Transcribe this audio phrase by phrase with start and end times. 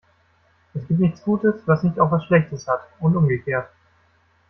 [0.73, 3.69] Es gibt nichts Gutes, was nicht auch was Schlechtes hat, und umgekehrt.